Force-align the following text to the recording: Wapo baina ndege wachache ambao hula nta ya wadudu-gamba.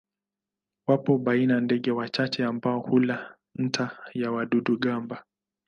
Wapo 0.87 1.17
baina 1.17 1.61
ndege 1.61 1.91
wachache 1.91 2.43
ambao 2.45 2.79
hula 2.79 3.35
nta 3.55 3.97
ya 4.13 4.31
wadudu-gamba. 4.31 5.25